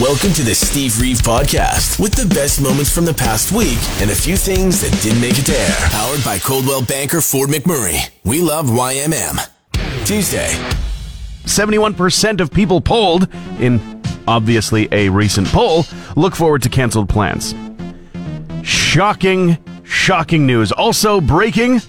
[0.00, 4.08] Welcome to the Steve Reeve Podcast with the best moments from the past week and
[4.12, 5.74] a few things that didn't make it air.
[5.90, 8.08] Powered by Coldwell Banker Fort McMurray.
[8.22, 9.44] We love YMM.
[10.06, 10.50] Tuesday.
[11.46, 13.26] 71% of people polled
[13.58, 15.84] in obviously a recent poll
[16.14, 17.56] look forward to canceled plans.
[18.62, 20.70] Shocking, shocking news.
[20.70, 21.80] Also breaking.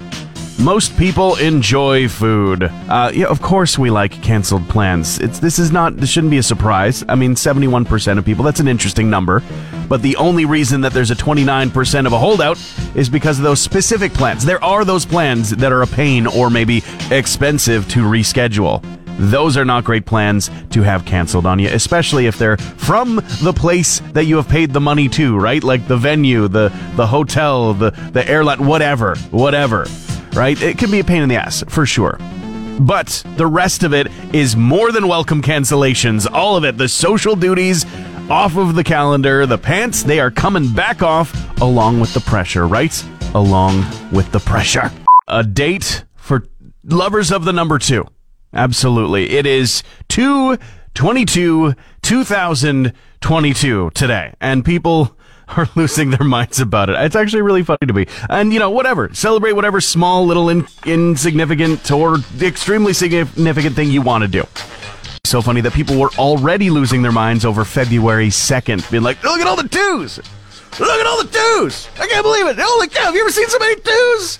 [0.60, 2.64] Most people enjoy food.
[2.64, 5.18] Uh, yeah, of course we like canceled plans.
[5.20, 7.02] It's this is not this shouldn't be a surprise.
[7.08, 8.44] I mean, 71% of people.
[8.44, 9.42] That's an interesting number.
[9.88, 12.62] But the only reason that there's a 29% of a holdout
[12.94, 14.44] is because of those specific plans.
[14.44, 18.84] There are those plans that are a pain or maybe expensive to reschedule.
[19.18, 23.54] Those are not great plans to have canceled on you, especially if they're from the
[23.54, 25.64] place that you have paid the money to, right?
[25.64, 26.68] Like the venue, the
[26.98, 29.88] the hotel, the the airline, whatever, whatever
[30.34, 30.62] right?
[30.62, 32.18] It can be a pain in the ass, for sure.
[32.80, 36.30] But the rest of it is more than welcome cancellations.
[36.32, 36.78] All of it.
[36.78, 37.86] The social duties
[38.30, 42.68] off of the calendar, the pants, they are coming back off along with the pressure,
[42.68, 43.04] right?
[43.34, 44.92] Along with the pressure.
[45.28, 46.46] A date for
[46.84, 48.06] lovers of the number two.
[48.54, 49.32] Absolutely.
[49.32, 50.58] It is 2
[50.94, 54.34] 22 2022 today.
[54.42, 55.16] And people
[55.58, 56.96] are losing their minds about it.
[57.00, 58.06] It's actually really funny to me.
[58.30, 59.14] And, you know, whatever.
[59.14, 64.44] Celebrate whatever small, little, in- insignificant or extremely significant thing you want to do.
[65.26, 69.40] So funny that people were already losing their minds over February 2nd, being like, look
[69.40, 70.18] at all the twos!
[70.80, 71.88] Look at all the twos!
[72.00, 72.58] I can't believe it!
[72.60, 74.40] Holy cow, have you ever seen so many twos?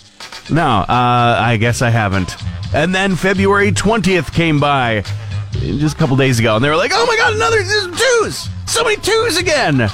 [0.50, 2.36] No, uh, I guess I haven't.
[2.74, 5.04] And then February 20th came by
[5.52, 8.50] just a couple days ago, and they were like, oh my god, another twos!
[8.66, 9.90] So many twos again!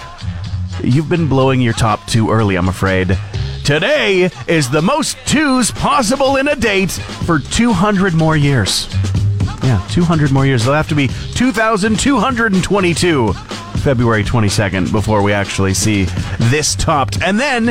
[0.84, 3.18] You've been blowing your top too early, I'm afraid.
[3.64, 8.88] Today is the most twos possible in a date for 200 more years.
[9.64, 10.62] Yeah, 200 more years.
[10.62, 16.04] It'll have to be 2,222 February 22nd before we actually see
[16.40, 17.23] this topped.
[17.23, 17.66] And then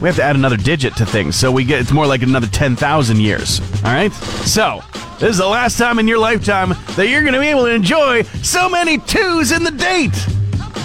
[0.00, 1.36] we have to add another digit to things.
[1.36, 3.60] So we get it's more like another 10,000 years.
[3.76, 4.12] All right?
[4.12, 4.82] So,
[5.18, 7.74] this is the last time in your lifetime that you're going to be able to
[7.74, 10.14] enjoy so many twos in the date.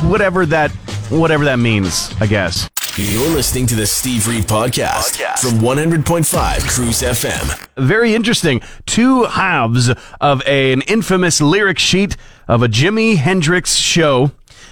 [0.09, 0.71] Whatever that
[1.09, 2.69] whatever that means, I guess.
[2.97, 5.39] You're listening to the Steve Reeve Podcast, Podcast.
[5.39, 7.67] from 100.5 Cruise FM.
[7.75, 8.61] Very interesting.
[8.85, 12.15] Two halves of a, an infamous lyric sheet
[12.47, 14.31] of a Jimi Hendrix show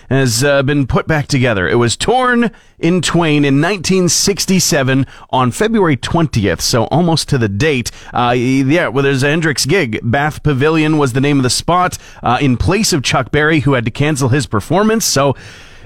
[0.09, 1.67] has uh, been put back together.
[1.67, 7.91] It was torn in twain in 1967 on February 20th, so almost to the date.
[8.13, 9.99] Uh, yeah, well, there's a Hendrix gig.
[10.01, 13.73] Bath Pavilion was the name of the spot uh, in place of Chuck Berry, who
[13.73, 15.03] had to cancel his performance.
[15.05, 15.35] So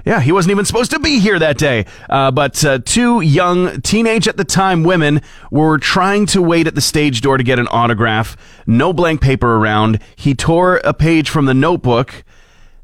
[0.08, 1.86] yeah, he wasn't even supposed to be here that day.
[2.10, 6.76] Uh, but uh, two young, teenage at the time women were trying to wait at
[6.76, 8.38] the stage door to get an autograph.
[8.66, 10.00] No blank paper around.
[10.16, 12.24] He tore a page from the notebook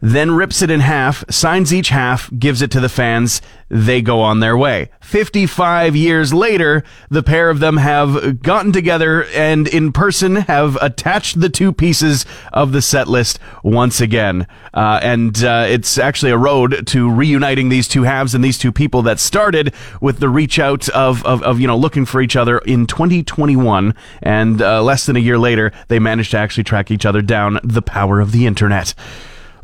[0.03, 3.41] then rips it in half, signs each half, gives it to the fans.
[3.69, 4.90] They go on their way.
[5.00, 11.40] 55 years later, the pair of them have gotten together and in person have attached
[11.40, 14.46] the two pieces of the set list once again.
[14.74, 18.74] Uh, and uh, it's actually a road to reuniting these two halves and these two
[18.74, 22.35] people that started with the reach out of, of, of you know, looking for each
[22.35, 23.96] other in 2021.
[24.22, 27.62] And uh, less than a year later, they managed to actually track each other down
[27.64, 28.94] the power of the internet.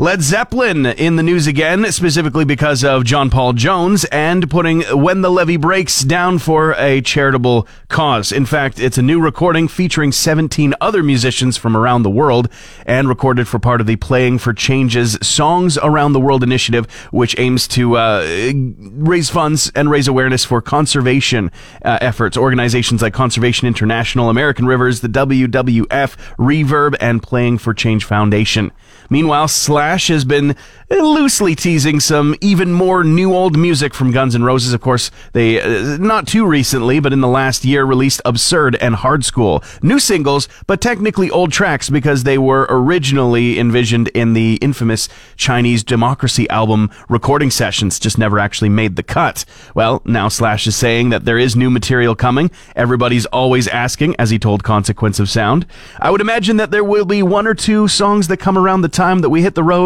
[0.02, 5.24] Led Zeppelin in the news again, specifically because of John Paul Jones and putting When
[5.24, 8.32] the Levee Breaks down for a charitable cause.
[8.32, 12.48] In fact, it's a new recording featuring 17 other musicians from around the world
[12.86, 17.38] and recorded for part of the Playing for Change's Songs Around the World initiative, which
[17.38, 21.52] aims to uh, raise funds and raise awareness for conservation
[21.84, 22.38] uh, efforts.
[22.38, 28.72] Organizations like Conservation International, American Rivers, the WWF, Reverb, and Playing for Change Foundation.
[29.10, 30.56] Meanwhile, Slash has been
[30.90, 34.74] loosely teasing some even more new old music from Guns N' Roses.
[34.74, 38.96] Of course, they, uh, not too recently, but in the last year, released Absurd and
[38.96, 39.64] Hard Skool.
[39.84, 45.84] New singles, but technically old tracks because they were originally envisioned in the infamous Chinese
[45.84, 49.46] Democracy album recording sessions, just never actually made the cut.
[49.74, 52.52] Well, now Slash is saying that there is new material coming.
[52.76, 55.66] Everybody's always asking, as he told Consequence of Sound.
[56.00, 58.90] I would imagine that there will be one or two songs that come around the
[58.90, 59.79] time that we hit the road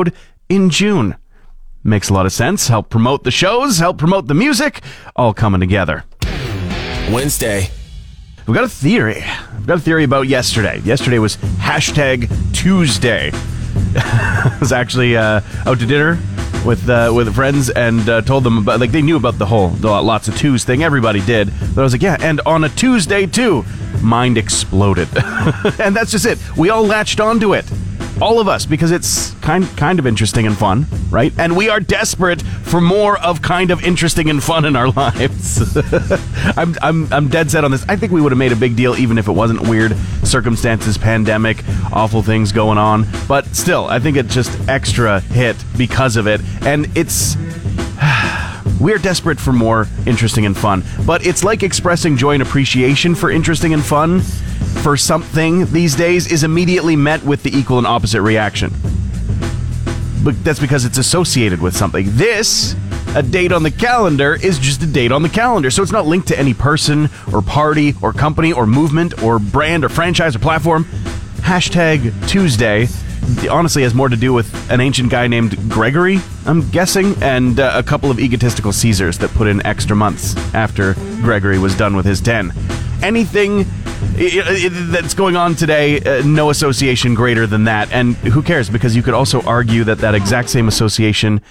[0.49, 1.15] in June.
[1.83, 2.67] Makes a lot of sense.
[2.67, 4.81] Help promote the shows, help promote the music,
[5.15, 6.03] all coming together.
[7.11, 7.69] Wednesday.
[8.47, 9.21] We've got a theory.
[9.21, 10.79] I've got a theory about yesterday.
[10.83, 13.31] Yesterday was hashtag Twosday.
[13.95, 16.19] I was actually uh, out to dinner
[16.65, 19.69] with uh, with friends and uh, told them about like they knew about the whole
[19.69, 20.83] the lots of twos thing.
[20.83, 23.65] Everybody did, but I was like, yeah, and on a Tuesday too,
[24.01, 25.07] mind exploded,
[25.79, 26.39] and that's just it.
[26.57, 27.65] We all latched onto it
[28.23, 31.33] all of us, because it's kind kind of interesting and fun, right?
[31.37, 35.75] And we are desperate for more of kind of interesting and fun in our lives.
[36.57, 37.85] I'm, I'm I'm dead set on this.
[37.89, 40.97] I think we would have made a big deal even if it wasn't weird circumstances,
[40.97, 43.05] pandemic, awful things going on.
[43.27, 47.35] But still, I think it just extra hit because of it, and it's.
[48.79, 53.29] We're desperate for more interesting and fun, but it's like expressing joy and appreciation for
[53.31, 54.21] interesting and fun
[54.81, 58.71] for something these days is immediately met with the equal and opposite reaction.
[60.23, 62.05] But that's because it's associated with something.
[62.11, 62.75] This,
[63.15, 65.69] a date on the calendar, is just a date on the calendar.
[65.69, 69.83] So it's not linked to any person or party or company or movement or brand
[69.83, 70.85] or franchise or platform.
[71.41, 72.87] Hashtag Twosday
[73.49, 77.73] honestly has more to do with an ancient guy named Gregory, I'm guessing, and uh,
[77.75, 82.05] a couple of egotistical Caesars that put in extra months after Gregory was done with
[82.05, 82.53] his 10.
[83.01, 83.65] Anything
[84.29, 87.91] that's going on today, uh, no association greater than that.
[87.91, 88.69] And who cares?
[88.69, 91.41] Because you could also argue that that exact same association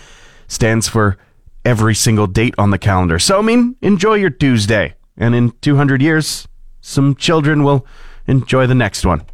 [0.48, 1.16] stands for
[1.64, 3.19] every single date on the calendar.
[3.19, 4.94] So, I mean, enjoy your Twosday.
[5.16, 6.48] And in 200 years,
[6.80, 7.86] some children will
[8.26, 9.25] enjoy the next one.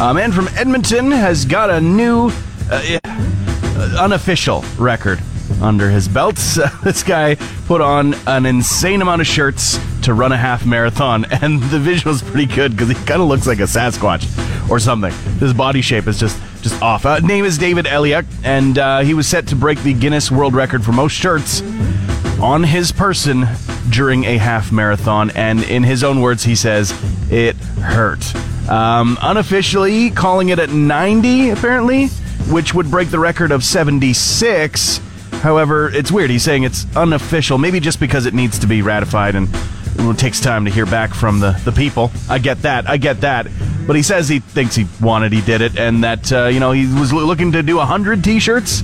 [0.00, 2.30] A man from Edmonton has got a new
[2.70, 5.20] uh, uh unofficial record
[5.60, 6.36] under his belt.
[6.82, 7.34] this guy
[7.66, 12.14] put on an insane amount of shirts to run a half marathon, and the visual
[12.14, 15.12] is pretty good because he kind of looks like a Sasquatch or something.
[15.38, 17.06] His body shape is just just off.
[17.06, 20.54] Uh, name is David Elliott, and uh, he was set to break the Guinness World
[20.54, 21.62] Record for most shirts
[22.40, 23.46] on his person
[23.88, 25.30] during a half marathon.
[25.30, 26.92] And in his own words, he says
[27.30, 28.34] it hurt.
[28.68, 32.08] Um, unofficially calling it at 90, apparently,
[32.50, 35.00] which would break the record of 76
[35.40, 36.28] However, it's weird.
[36.28, 39.48] He's saying it's unofficial, maybe just because it needs to be ratified and
[39.96, 42.10] it takes time to hear back from the, the people.
[42.28, 42.88] I get that.
[42.88, 43.46] I get that.
[43.86, 46.72] But he says he thinks he wanted, he did it, and that, uh, you know,
[46.72, 48.82] he was looking to do 100 t shirts.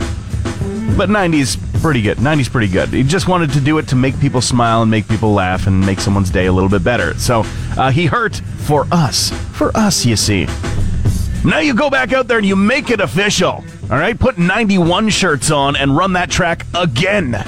[0.96, 2.18] But 90's pretty good.
[2.18, 2.88] 90's pretty good.
[2.88, 5.84] He just wanted to do it to make people smile and make people laugh and
[5.84, 7.14] make someone's day a little bit better.
[7.18, 7.42] So
[7.76, 9.30] uh, he hurt for us.
[9.52, 10.46] For us, you see.
[11.44, 13.64] Now you go back out there and you make it official.
[13.90, 17.44] All right, put 91 shirts on and run that track again.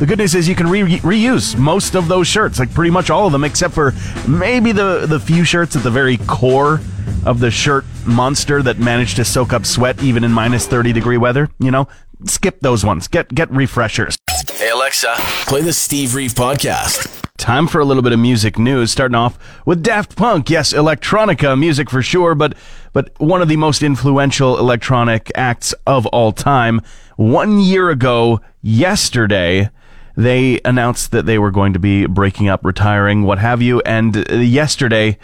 [0.00, 3.10] The good news is you can re- reuse most of those shirts, like pretty much
[3.10, 3.92] all of them, except for
[4.26, 6.80] maybe the, the few shirts at the very core
[7.26, 11.18] of the shirt monster that managed to soak up sweat even in minus 30 degree
[11.18, 11.50] weather.
[11.58, 11.86] You know,
[12.24, 13.08] skip those ones.
[13.08, 14.16] Get get refreshers.
[14.54, 15.16] Hey Alexa,
[15.46, 17.22] play the Steve Reeve podcast.
[17.36, 20.48] Time for a little bit of music news, starting off with Daft Punk.
[20.48, 22.54] Yes, electronica music for sure, but
[22.94, 26.80] but one of the most influential electronic acts of all time.
[27.16, 29.68] One year ago, yesterday,
[30.20, 34.26] they announced that they were going to be breaking up, retiring, what have you, and
[34.30, 35.18] yesterday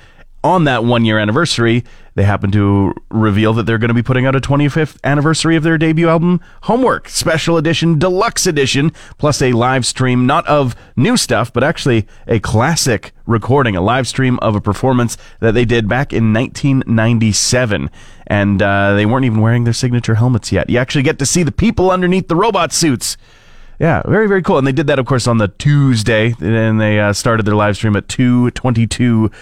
[0.46, 1.82] on that one year anniversary,
[2.14, 5.64] they happen to reveal that they're going to be putting out a 25th anniversary of
[5.64, 11.16] their debut album, Homework, special edition, deluxe edition, plus a live stream, not of new
[11.16, 15.88] stuff, but actually a classic recording, a live stream of a performance that they did
[15.88, 17.90] back in 1997.
[18.28, 20.70] And uh, they weren't even wearing their signature helmets yet.
[20.70, 23.16] You actually get to see the people underneath the robot suits.
[23.78, 24.58] Yeah, very very cool.
[24.58, 27.76] And they did that, of course, on the Tuesday, and they uh, started their live
[27.76, 29.32] stream at 2:22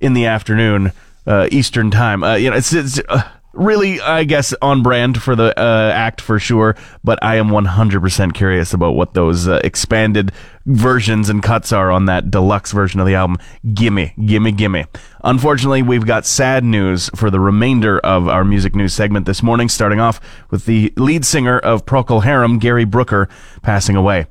[0.00, 0.92] in the afternoon
[1.26, 2.22] uh, Eastern time.
[2.22, 3.22] Uh, you know, it's, it's uh,
[3.54, 6.76] really, I guess, on brand for the uh, act for sure.
[7.02, 10.32] But I am 100% curious about what those uh, expanded
[10.66, 13.38] versions and cuts are on that deluxe version of the album.
[13.74, 14.84] Gimme, gimme, gimme.
[15.22, 19.68] Unfortunately, we've got sad news for the remainder of our music news segment this morning,
[19.68, 23.28] starting off with the lead singer of Procol Harum, Gary Brooker,
[23.62, 24.26] passing away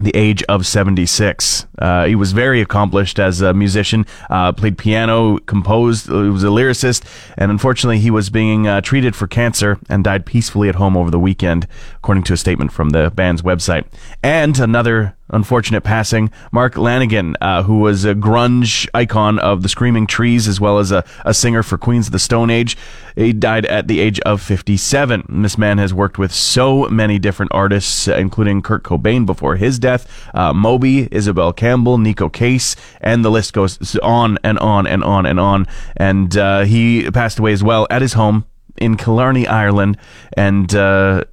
[0.00, 1.66] the age of 76.
[1.78, 6.48] Uh, he was very accomplished as a musician, uh, played piano, composed, uh, was a
[6.48, 7.04] lyricist,
[7.38, 11.10] and unfortunately he was being uh, treated for cancer and died peacefully at home over
[11.10, 13.84] the weekend, according to a statement from the band's website.
[14.22, 16.30] And another unfortunate passing.
[16.52, 20.92] Mark Lanegan, uh, who was a grunge icon of the Screaming Trees as well as
[20.92, 22.76] a, a singer for Queens of the Stone Age,
[23.16, 25.42] he died at the age of 57.
[25.42, 30.28] This man has worked with so many different artists, including Kurt Cobain before his death,
[30.34, 35.26] uh, Moby, Isobel Campbell, Neko Case, and the list goes on and on and on
[35.26, 35.66] and on.
[35.96, 38.44] And uh, he passed away as well at his home
[38.76, 39.98] in Killarney, Ireland,
[40.36, 41.24] and uh,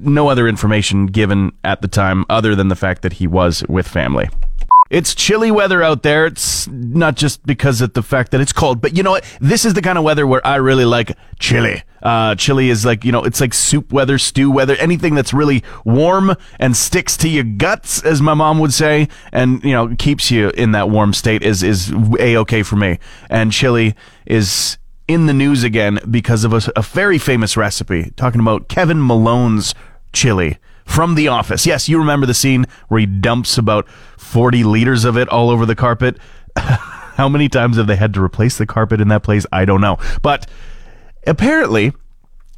[0.00, 3.86] no other information given at the time other than the fact that he was with
[3.86, 4.28] family.
[4.90, 6.26] It's chilly weather out there.
[6.26, 9.24] It's not just because of the fact that it's cold, but you know what?
[9.40, 11.84] This is the kind of weather where I really like chili.
[12.02, 15.62] Uh, chili is like, you know, it's like soup weather, stew weather, anything that's really
[15.84, 20.28] warm and sticks to your guts, as my mom would say, and, you know, keeps
[20.28, 22.98] you in that warm state is, is a-okay for me.
[23.28, 23.94] And chili
[24.26, 24.76] is
[25.06, 28.12] in the news again because of a, a very famous recipe.
[28.16, 29.72] Talking about Kevin Malone's
[30.12, 31.66] chili from The Office.
[31.66, 33.88] Yes, you remember the scene where he dumps about
[34.18, 36.18] 40 liters of it all over the carpet.
[36.56, 39.46] How many times have they had to replace the carpet in that place?
[39.52, 39.98] I don't know.
[40.22, 40.48] But
[41.26, 41.92] apparently,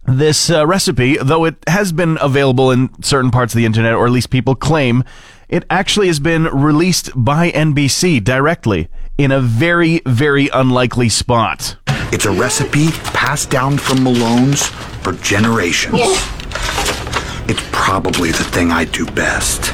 [0.06, 4.06] this uh, recipe, though it has been available in certain parts of the internet, or
[4.06, 5.04] at least people claim,
[5.48, 11.76] it actually has been released by NBC directly in a very, very unlikely spot.
[12.12, 16.00] It's a recipe passed down from Malone's for generations.
[17.52, 19.66] It's probably the thing I do best.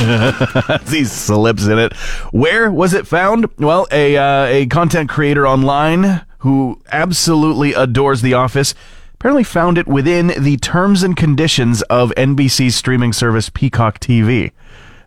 [0.90, 1.92] he slips in it.
[2.32, 3.46] Where was it found?
[3.58, 8.74] Well, a uh, a content creator online who absolutely adores The Office
[9.14, 14.50] apparently found it within the terms and conditions of NBC's streaming service Peacock TV.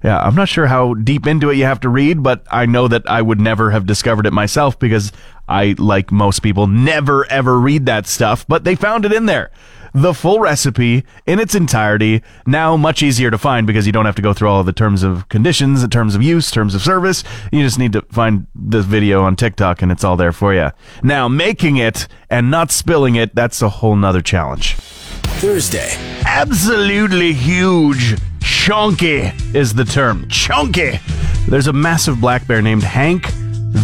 [0.02, 2.88] Yeah, I'm not sure how deep into it you have to read, but I know
[2.88, 5.12] that I would never have discovered it myself because
[5.50, 9.52] I, like most people, never ever read that stuff, but they found it in there
[9.96, 12.22] the full recipe in its entirety.
[12.46, 15.04] Now much easier to find because you don't have to go through all the terms
[15.04, 17.24] of conditions, the terms of use, terms of service.
[17.52, 20.72] You just need to find this video on TikTok and it's all there for you.
[21.02, 24.76] Now making it and not spilling it, that's a whole nother challenge.
[24.76, 25.94] Thursday.
[26.26, 28.20] Absolutely huge.
[28.42, 30.28] Chunky is the term.
[30.28, 31.00] Chunky.
[31.48, 33.28] There's a massive black bear named Hank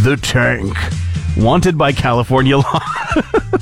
[0.03, 0.75] the Tank,
[1.37, 2.79] wanted by California law.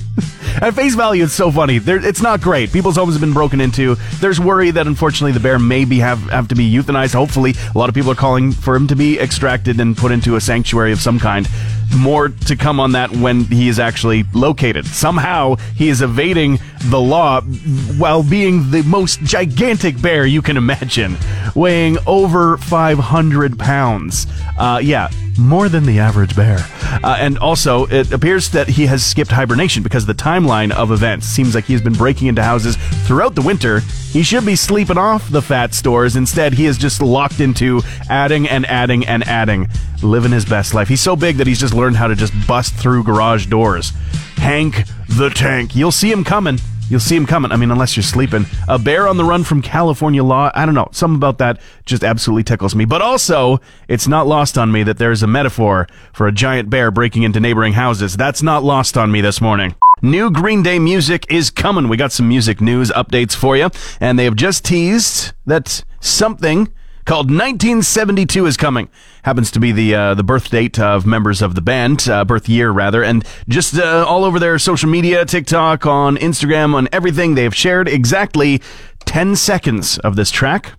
[0.61, 1.77] At face value, it's so funny.
[1.77, 2.73] There, it's not great.
[2.73, 3.95] People's homes have been broken into.
[4.19, 7.13] There's worry that unfortunately the bear may be have, have to be euthanized.
[7.13, 10.35] Hopefully, a lot of people are calling for him to be extracted and put into
[10.35, 11.47] a sanctuary of some kind.
[11.95, 14.85] More to come on that when he is actually located.
[14.85, 21.17] Somehow he is evading the law while being the most gigantic bear you can imagine,
[21.55, 24.27] weighing over 500 pounds.
[24.57, 26.59] Uh, yeah, more than the average bear.
[27.03, 31.27] Uh, and also, it appears that he has skipped hibernation because the timeline of events
[31.27, 32.75] seems like he's been breaking into houses
[33.07, 33.79] throughout the winter.
[34.11, 36.15] He should be sleeping off the fat stores.
[36.15, 39.67] Instead, he is just locked into adding and adding and adding,
[40.03, 40.87] living his best life.
[40.87, 43.91] He's so big that he's just learned how to just bust through garage doors.
[44.37, 45.75] Hank the Tank.
[45.75, 46.59] You'll see him coming.
[46.89, 47.51] You'll see him coming.
[47.51, 48.45] I mean, unless you're sleeping.
[48.67, 50.51] A bear on the run from California law.
[50.55, 50.89] I don't know.
[50.91, 52.85] Something about that just absolutely tickles me.
[52.85, 56.89] But also, it's not lost on me that there's a metaphor for a giant bear
[56.89, 58.17] breaking into neighboring houses.
[58.17, 59.75] That's not lost on me this morning.
[60.01, 61.89] New Green Day music is coming.
[61.89, 63.69] We got some music news updates for you,
[63.99, 66.69] and they have just teased that something
[67.09, 68.87] called 1972 is coming.
[69.23, 72.47] Happens to be the uh, the birth date of members of the band, uh, birth
[72.47, 77.33] year rather, and just uh, all over their social media, TikTok, on Instagram, on everything,
[77.33, 78.61] they have shared exactly
[79.05, 80.73] 10 seconds of this track.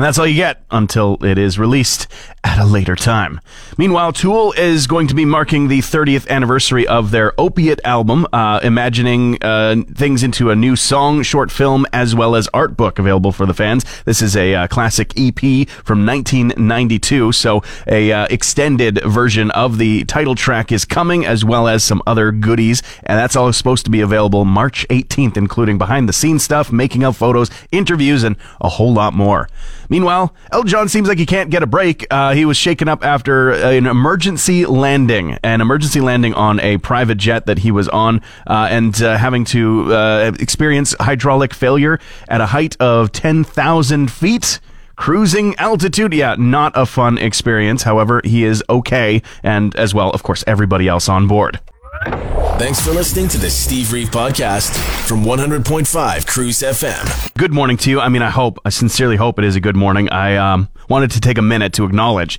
[0.00, 2.06] And that's all you get until it is released
[2.42, 3.38] at a later time.
[3.76, 8.60] Meanwhile, Tool is going to be marking the 30th anniversary of their Opiate album, uh,
[8.62, 13.30] imagining uh, things into a new song, short film, as well as art book available
[13.30, 13.84] for the fans.
[14.04, 20.04] This is a uh, classic EP from 1992, so a uh, extended version of the
[20.04, 23.90] title track is coming, as well as some other goodies, and that's all supposed to
[23.90, 28.70] be available March 18th, including behind the scenes stuff, making of photos, interviews, and a
[28.70, 29.46] whole lot more.
[29.90, 32.06] Meanwhile, Elton John seems like he can't get a break.
[32.10, 37.18] Uh, he was shaken up after an emergency landing, an emergency landing on a private
[37.18, 42.40] jet that he was on, uh, and uh, having to uh, experience hydraulic failure at
[42.40, 44.60] a height of 10,000 feet.
[44.94, 47.82] Cruising altitude, yeah, not a fun experience.
[47.82, 51.58] However, he is okay, and as well, of course, everybody else on board.
[51.90, 54.76] Thanks for listening to the Steve Reeve podcast
[55.08, 57.34] from 100.5 Cruise FM.
[57.34, 58.00] Good morning to you.
[58.00, 60.08] I mean, I hope, I sincerely hope it is a good morning.
[60.10, 62.38] I um, wanted to take a minute to acknowledge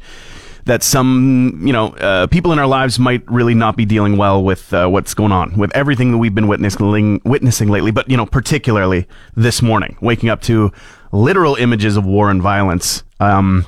[0.65, 4.41] that some, you know, uh, people in our lives might really not be dealing well
[4.41, 8.15] with uh, what's going on, with everything that we've been witnessing, witnessing lately, but, you
[8.15, 10.71] know, particularly this morning, waking up to
[11.11, 13.03] literal images of war and violence.
[13.19, 13.67] Um,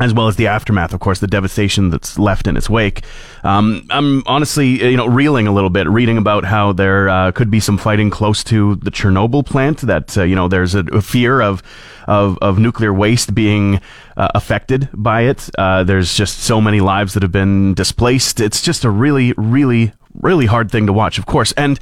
[0.00, 3.02] as well as the aftermath, of course, the devastation that's left in its wake.
[3.44, 7.32] Um, I'm honestly, uh, you know, reeling a little bit, reading about how there uh,
[7.32, 9.82] could be some fighting close to the Chernobyl plant.
[9.82, 11.62] That uh, you know, there's a, a fear of,
[12.08, 13.80] of of nuclear waste being
[14.16, 15.50] uh, affected by it.
[15.58, 18.40] Uh, there's just so many lives that have been displaced.
[18.40, 21.78] It's just a really, really, really hard thing to watch, of course, and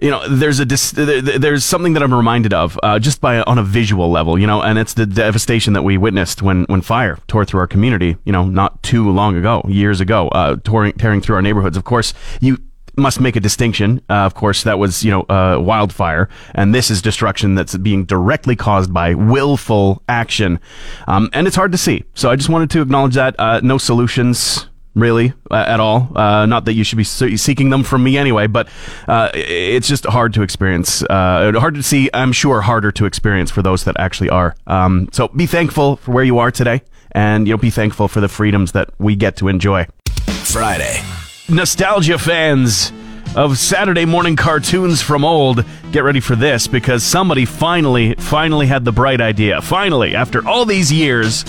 [0.00, 3.58] you know, there's a dis- there's something that I'm reminded of uh, just by on
[3.58, 7.18] a visual level, you know, and it's the devastation that we witnessed when when fire
[7.26, 11.20] tore through our community, you know, not too long ago, years ago, uh, tearing tearing
[11.20, 11.76] through our neighborhoods.
[11.76, 12.58] Of course, you
[12.96, 14.00] must make a distinction.
[14.08, 18.04] Uh, of course, that was you know uh, wildfire, and this is destruction that's being
[18.04, 20.60] directly caused by willful action,
[21.08, 22.04] um, and it's hard to see.
[22.14, 23.34] So I just wanted to acknowledge that.
[23.38, 26.10] Uh, no solutions really uh, at all.
[26.16, 28.68] Uh, not that you should be seeking them from me anyway, but
[29.08, 31.02] uh, it's just hard to experience.
[31.02, 32.10] Uh, hard to see.
[32.12, 34.54] I'm sure harder to experience for those that actually are.
[34.66, 36.82] Um, so be thankful for where you are today,
[37.12, 39.86] and you know be thankful for the freedoms that we get to enjoy.
[40.44, 41.00] Friday.
[41.48, 42.92] Nostalgia fans
[43.36, 48.84] of Saturday morning cartoons from old, get ready for this because somebody finally, finally had
[48.84, 49.60] the bright idea.
[49.60, 51.44] Finally, after all these years,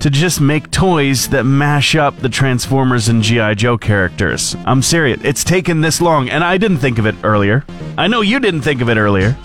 [0.00, 3.54] to just make toys that mash up the Transformers and G.I.
[3.54, 4.56] Joe characters.
[4.66, 5.20] I'm serious.
[5.22, 7.64] It's taken this long, and I didn't think of it earlier.
[7.98, 9.36] I know you didn't think of it earlier.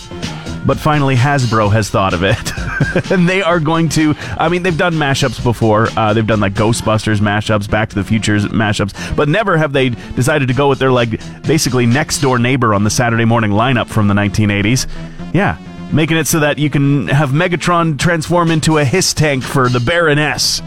[0.66, 3.12] But finally, Hasbro has thought of it.
[3.12, 4.16] and they are going to.
[4.38, 5.90] I mean, they've done mashups before.
[5.96, 9.90] Uh, they've done like Ghostbusters mashups, Back to the Futures mashups, but never have they
[9.90, 13.88] decided to go with their like basically next door neighbor on the Saturday morning lineup
[13.88, 14.88] from the 1980s.
[15.36, 15.58] Yeah,
[15.92, 19.80] making it so that you can have Megatron transform into a HISS tank for the
[19.80, 20.62] Baroness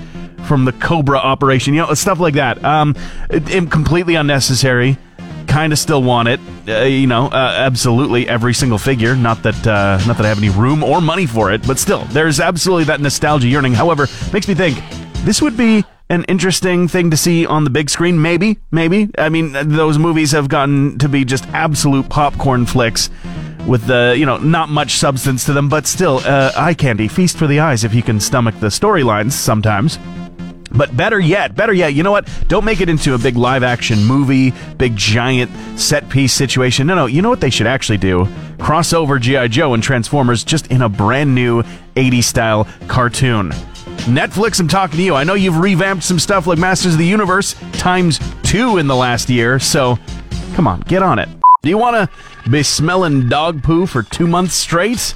[0.46, 2.64] from the Cobra operation, you know, stuff like that.
[2.64, 2.94] Um,
[3.30, 4.96] it, it, completely unnecessary.
[5.46, 7.26] Kind of still want it, uh, you know.
[7.26, 9.16] Uh, absolutely, every single figure.
[9.16, 12.04] Not that, uh, not that I have any room or money for it, but still,
[12.06, 13.72] there's absolutely that nostalgia yearning.
[13.72, 14.78] However, makes me think
[15.24, 18.20] this would be an interesting thing to see on the big screen.
[18.20, 19.10] Maybe, maybe.
[19.16, 23.08] I mean, those movies have gotten to be just absolute popcorn flicks
[23.68, 27.36] with the you know not much substance to them, but still uh, eye candy, feast
[27.36, 29.98] for the eyes if you can stomach the storylines sometimes.
[30.70, 32.28] But better yet, better yet, you know what?
[32.48, 36.86] Don't make it into a big live action movie, big giant set piece situation.
[36.86, 38.24] No, no, you know what they should actually do?
[38.58, 39.48] Crossover G.I.
[39.48, 41.62] Joe and Transformers just in a brand new
[41.94, 43.50] 80s style cartoon.
[44.04, 45.14] Netflix, I'm talking to you.
[45.14, 48.96] I know you've revamped some stuff like Masters of the Universe times two in the
[48.96, 49.98] last year, so
[50.54, 51.28] come on, get on it.
[51.60, 52.08] Do you want to
[52.48, 55.12] be smelling dog poo for two months straight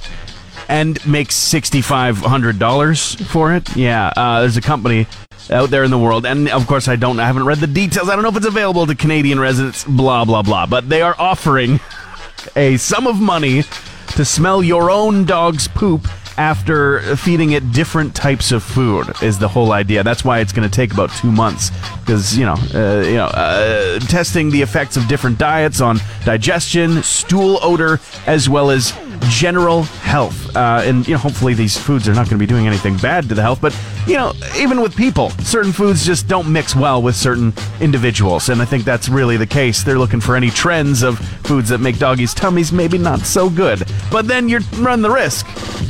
[0.67, 3.73] and make $6,500 for it?
[3.77, 5.07] Yeah, uh, there's a company
[5.49, 8.09] out there in the world, and of course, I don't, I haven't read the details.
[8.09, 10.65] I don't know if it's available to Canadian residents, blah, blah, blah.
[10.65, 11.79] But they are offering
[12.57, 13.63] a sum of money
[14.09, 16.05] to smell your own dog's poop
[16.37, 20.03] after feeding it different types of food is the whole idea.
[20.03, 23.25] That's why it's going to take about two months because you know, uh, you know,
[23.25, 28.93] uh, testing the effects of different diets on digestion, stool odor, as well as
[29.33, 30.55] general health.
[30.55, 33.27] Uh, and you know, hopefully these foods are not going to be doing anything bad
[33.29, 33.59] to the health.
[33.59, 38.49] But you know, even with people, certain foods just don't mix well with certain individuals,
[38.49, 39.83] and I think that's really the case.
[39.83, 43.83] They're looking for any trends of foods that make doggies' tummies maybe not so good.
[44.11, 45.47] But then you run the risk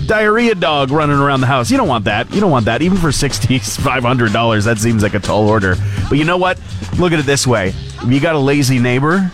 [0.08, 1.72] diarrhea dog running around the house.
[1.72, 2.34] You don't want that.
[2.34, 2.82] You don't want that.
[2.82, 5.76] Even for sixty five hundred dollars, that seems like a tall order.
[6.10, 6.60] But you know what?
[6.98, 9.30] Look at it this way: if you got a lazy neighbor,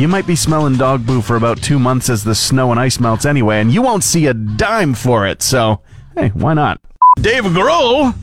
[0.00, 3.00] you might be smelling dog poo for about two months as the snow and ice
[3.00, 5.42] melts anyway, and you won't see a dime for it.
[5.42, 5.80] So,
[6.14, 6.80] hey, why not?
[7.20, 8.14] Dave Grohl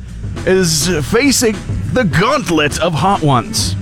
[0.46, 1.56] is facing
[1.94, 3.76] the gauntlet of hot ones.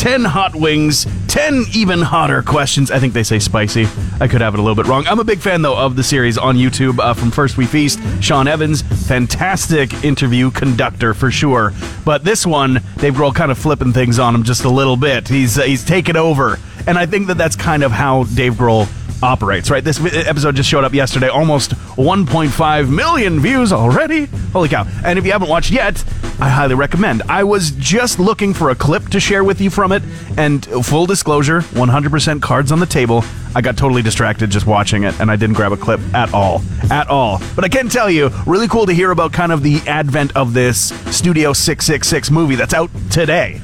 [0.00, 2.90] 10 hot wings, 10 even hotter questions.
[2.90, 3.86] I think they say spicy.
[4.18, 5.06] I could have it a little bit wrong.
[5.06, 8.00] I'm a big fan, though, of the series on YouTube uh, from First We Feast.
[8.22, 11.74] Sean Evans, fantastic interview conductor for sure.
[12.04, 15.28] But this one, Dave Grohl kind of flipping things on him just a little bit.
[15.28, 16.58] He's, uh, he's taken over.
[16.86, 18.88] And I think that that's kind of how Dave Grohl
[19.22, 19.84] operates, right?
[19.84, 24.26] This episode just showed up yesterday, almost 1.5 million views already.
[24.52, 24.86] Holy cow.
[25.04, 26.02] And if you haven't watched yet,
[26.40, 27.22] I highly recommend.
[27.28, 30.02] I was just looking for a clip to share with you from it,
[30.38, 33.24] and full disclosure 100% cards on the table.
[33.54, 36.62] I got totally distracted just watching it, and I didn't grab a clip at all.
[36.90, 37.42] At all.
[37.54, 40.54] But I can tell you, really cool to hear about kind of the advent of
[40.54, 43.60] this Studio 666 movie that's out today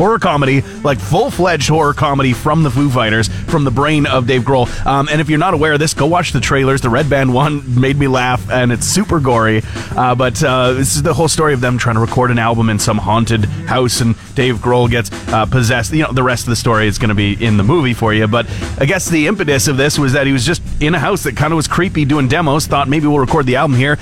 [0.00, 4.26] horror comedy, like full fledged horror comedy from the Foo Fighters, from the brain of
[4.26, 4.66] Dave Grohl.
[4.86, 6.80] Um, and if you're not aware of this, go watch the trailers.
[6.80, 9.60] The Red Band one made me laugh, and it's super gory.
[9.94, 12.70] Uh, but uh, this is the whole story of them trying to record an album
[12.70, 15.92] in some haunted house, and Dave Grohl gets uh, possessed.
[15.92, 18.14] You know, the rest of the story is going to be in the movie for
[18.14, 18.26] you.
[18.26, 18.46] But
[18.78, 21.36] I guess the impetus of this was that he was just in a house that
[21.36, 23.98] kind of was creepy doing demos, thought maybe we'll record the album here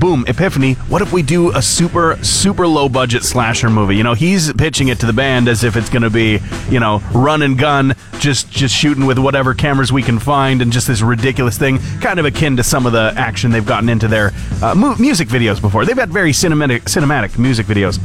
[0.00, 0.72] boom, epiphany.
[0.88, 3.96] What if we do a super, super low budget slasher movie?
[3.96, 6.80] You know, he's pitching it to the band as if it's going to be, you
[6.80, 10.88] know, run and gun, just just shooting with whatever cameras we can find, and just
[10.88, 14.32] this ridiculous thing, kind of akin to some of the action they've gotten into their
[14.62, 15.84] uh, mu- music videos before.
[15.84, 18.00] They've had very cinematic, cinematic music videos.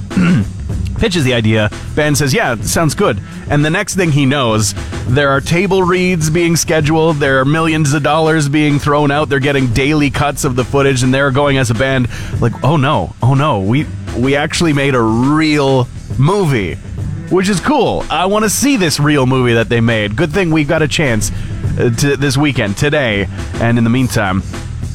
[0.98, 1.70] pitches the idea.
[1.96, 4.74] Ben says, "Yeah, sounds good." And the next thing he knows,
[5.08, 7.18] there are table reads being scheduled.
[7.18, 9.30] There are millions of dollars being thrown out.
[9.30, 12.08] They're getting daily cuts of the footage, and they're going as a band
[12.42, 13.86] like, "Oh no, oh no, we
[14.18, 16.78] we actually made a real movie."
[17.30, 18.06] which is cool.
[18.10, 20.16] I want to see this real movie that they made.
[20.16, 23.28] Good thing we got a chance uh, to this weekend, today.
[23.56, 24.44] And in the meantime,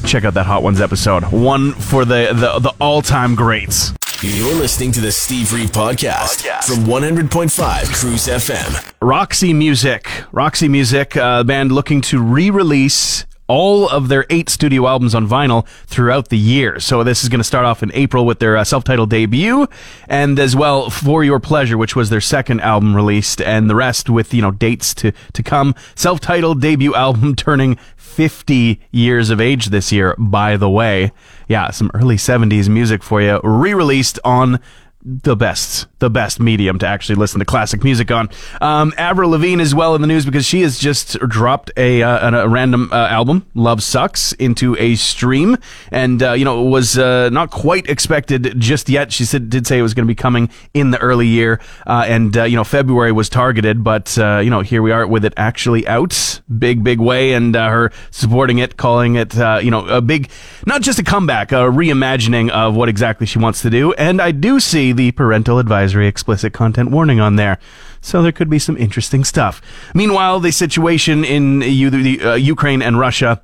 [0.05, 1.23] check out that Hot Ones episode.
[1.25, 3.93] One for the the, the all time greats.
[4.23, 8.93] You're listening to the Steve Reeve podcast, from 100.5 Cruise FM.
[9.01, 10.07] Roxy Music.
[10.31, 15.27] Roxy Music, uh, band looking to re release all of their eight studio albums on
[15.27, 16.79] vinyl throughout the year.
[16.79, 19.67] So this is going to start off in April with their uh, self-titled debut,
[20.07, 24.09] and as well For Your Pleasure, which was their second album released, and the rest
[24.09, 25.75] with you know dates to to come.
[25.95, 30.15] Self-titled debut album turning 50 years of age this year.
[30.17, 31.11] By the way,
[31.49, 34.61] yeah, some early 70s music for you, re-released on
[35.03, 38.29] the best, the best medium to actually listen to classic music on.
[38.59, 42.41] Um, Avril Lavigne is well in the news because she has just dropped a, uh,
[42.41, 45.57] a random uh, album, "Love Sux, into a stream,
[45.91, 49.13] and uh, you know it was uh, not quite expected just yet.
[49.13, 52.03] She said did say it was going to be coming in the early year, uh,
[52.07, 55.33] and uh, you know February was targeted, but you know here we are with it
[55.37, 60.29] actually out, big big way, and her supporting it, calling it you know a big,
[60.65, 64.31] not just a comeback, a reimagining of what exactly she wants to do, and I
[64.31, 67.59] do see the parental advisory explicit content warning on there.
[68.01, 69.61] So there could be some interesting stuff.
[69.93, 73.41] Meanwhile, the situation in U- uh, Ukraine and Russia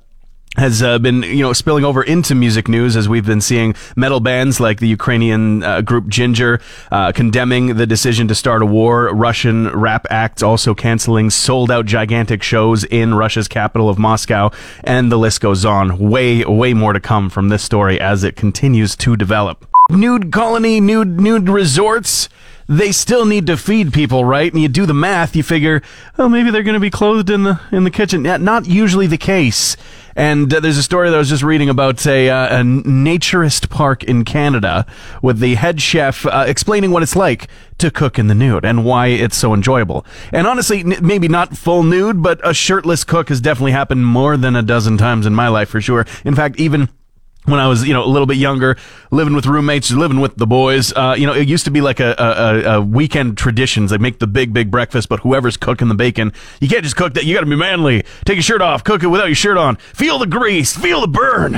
[0.56, 4.18] has uh, been you know spilling over into music news as we've been seeing metal
[4.18, 9.14] bands like the Ukrainian uh, group Jinjer uh, condemning the decision to start a war.
[9.14, 14.50] Russian rap acts also canceling sold out gigantic shows in Russia's capital of Moscow,
[14.84, 15.98] and the list goes on.
[15.98, 19.67] Way way more to come from this story as it continues to develop.
[19.88, 22.28] Nude colony, nude nude resorts
[22.68, 24.52] they still need to feed people, right?
[24.52, 25.80] And you do the math, you figure,
[26.18, 28.24] oh, maybe they're going to be clothed in the in the kitchen.
[28.24, 29.76] Yeah, not usually the case.
[30.14, 33.70] And uh, there's a story that I was just reading about a, uh, a naturist
[33.70, 34.84] park in Canada
[35.22, 37.48] with the head chef uh, explaining what it's like
[37.78, 40.04] to cook in the nude and why it's so enjoyable.
[40.32, 44.36] And honestly, n- maybe not full nude, but a shirtless cook has definitely happened more
[44.36, 46.04] than a dozen times in my life for sure.
[46.24, 46.88] In fact, even
[47.48, 48.76] when I was, you know, a little bit younger,
[49.10, 52.00] living with roommates, living with the boys, uh, you know, it used to be like
[52.00, 53.90] a, a, a weekend traditions.
[53.90, 57.14] They make the big, big breakfast, but whoever's cooking the bacon, you can't just cook
[57.14, 57.24] that.
[57.24, 58.04] You got to be manly.
[58.24, 58.84] Take your shirt off.
[58.84, 59.76] Cook it without your shirt on.
[59.76, 60.76] Feel the grease.
[60.76, 61.54] Feel the burn.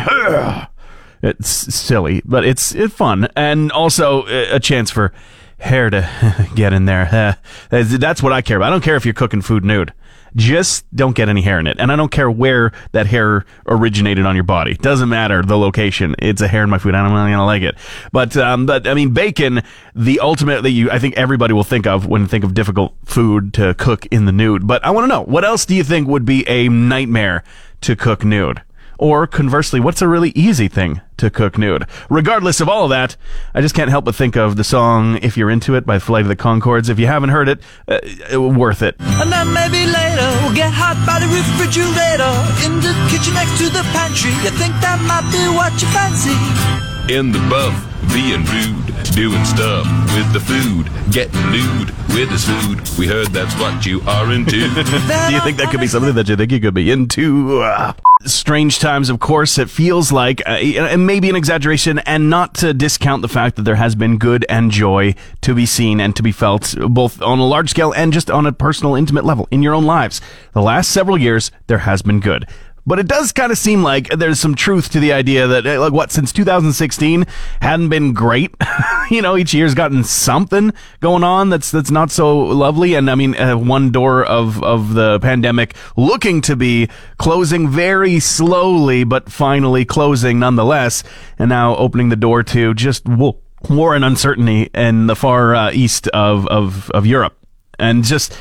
[1.23, 5.13] It's silly, but it's it's fun, and also a chance for
[5.59, 7.37] hair to get in there.
[7.71, 8.69] That's what I care about.
[8.69, 9.93] I don't care if you're cooking food nude.
[10.37, 11.79] Just don't get any hair in it.
[11.79, 14.75] And I don't care where that hair originated on your body.
[14.75, 16.15] Doesn't matter the location.
[16.19, 16.95] It's a hair in my food.
[16.95, 17.77] I'm not gonna like it.
[18.13, 19.63] But, um, but I mean, bacon,
[19.95, 23.55] the ultimate that you, I think everybody will think of when think of difficult food
[23.55, 24.67] to cook in the nude.
[24.67, 27.45] But I want to know, what else do you think would be a nightmare
[27.83, 28.63] to cook nude?
[29.01, 31.87] Or conversely, what's a really easy thing to cook nude?
[32.11, 33.17] Regardless of all of that,
[33.55, 36.27] I just can't help but think of the song If You're Into It by Flight
[36.27, 36.91] of the Conchords.
[36.91, 38.97] If you haven't heard it, uh, worth it.
[39.01, 42.29] And then maybe later we'll get hot by the refrigerator
[42.69, 44.33] in the kitchen next to the pantry.
[44.45, 46.90] You think that might be what you fancy?
[47.11, 47.75] In the buff,
[48.13, 52.89] being rude, doing stuff with the food, getting lewd with his food.
[52.97, 54.51] We heard that's what you are into.
[54.61, 57.63] Do you think that could be something that you think you could be into?
[57.63, 57.95] Uh,
[58.25, 59.59] strange times, of course.
[59.59, 63.63] It feels like, uh, and maybe an exaggeration, and not to discount the fact that
[63.63, 67.41] there has been good and joy to be seen and to be felt, both on
[67.41, 70.21] a large scale and just on a personal, intimate level in your own lives.
[70.53, 72.47] The last several years, there has been good.
[72.87, 75.81] But it does kind of seem like there's some truth to the idea that, uh,
[75.81, 77.27] like, what, since 2016
[77.61, 78.55] hadn't been great.
[79.11, 82.95] you know, each year's gotten something going on that's that's not so lovely.
[82.95, 86.89] And I mean, uh, one door of of the pandemic looking to be
[87.19, 91.03] closing very slowly, but finally closing nonetheless,
[91.39, 96.09] and now opening the door to just war and uncertainty in the far uh, east
[96.09, 97.37] of, of of Europe,
[97.79, 98.37] and just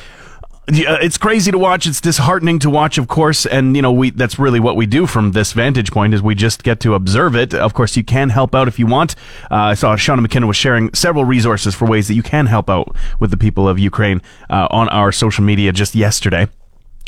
[0.72, 1.88] it's crazy to watch.
[1.88, 5.08] It's disheartening to watch, of course, and you know we that's really what we do
[5.08, 7.54] from this vantage point is we just get to observe it.
[7.54, 9.16] Of course, you can help out if you want.
[9.50, 12.70] Uh, I saw Shauna McKinnon was sharing several resources for ways that you can help
[12.70, 16.48] out with the people of Ukraine uh, on our social media just yesterday.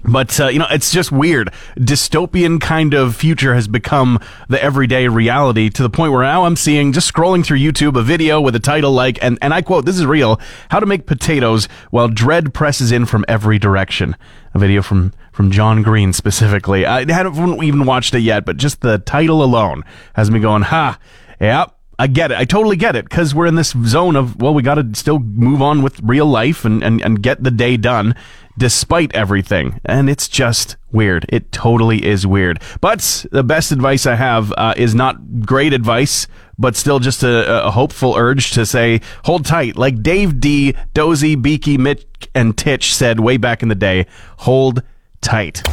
[0.04, 1.52] But, uh, you know, it's just weird.
[1.78, 6.56] Dystopian kind of future has become the everyday reality to the point where now I'm
[6.56, 9.86] seeing, just scrolling through YouTube, a video with a title like, and, and I quote,
[9.86, 14.16] this is real, how to make potatoes while dread presses in from every direction.
[14.54, 16.86] A video from, from John Green specifically.
[16.86, 19.84] I haven't even watched it yet, but just the title alone
[20.14, 21.00] has me going, ha,
[21.40, 21.76] yep.
[22.00, 22.38] I get it.
[22.40, 25.20] I totally get it because we're in this zone of, well, we got to still
[25.20, 28.16] move on with real life and, and, and get the day done
[28.58, 29.80] despite everything.
[29.86, 31.26] And it's just weird.
[31.30, 32.62] It totally is weird.
[32.80, 37.66] But the best advice I have uh, is not great advice, but still just a,
[37.66, 39.76] a hopeful urge to say, hold tight.
[39.76, 44.06] Like Dave Dee, Dozy, Beaky, Mitch, and Titch said way back in the day,
[44.40, 44.84] hold
[45.22, 45.64] tight.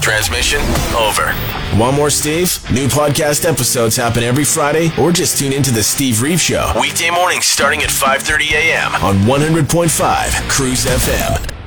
[0.00, 0.60] Transmission
[0.96, 1.32] over.
[1.76, 2.58] One more Steve?
[2.72, 7.10] New podcast episodes happen every Friday, or just tune into the Steve Reeve Show weekday
[7.10, 8.94] mornings starting at 5:30 a.m.
[9.02, 11.57] on 100.5 Cruise FM.